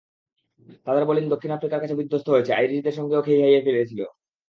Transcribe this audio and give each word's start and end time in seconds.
তাদের 0.87 1.03
বোলিং 1.05 1.25
দক্ষিণ 1.29 1.51
আফ্রিকার 1.53 1.81
কাছে 1.81 1.99
বিধ্বস্ত 1.99 2.27
হয়েছে, 2.29 2.51
আইরিশদের 2.53 2.97
সঙ্গেও 2.99 3.25
খেই 3.25 3.41
হারিয়ে 3.41 3.65
ফেলেছিল। 3.65 4.01